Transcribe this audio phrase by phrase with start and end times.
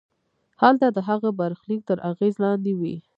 [0.61, 2.95] هلته د هغه برخلیک تر اغېز لاندې وي.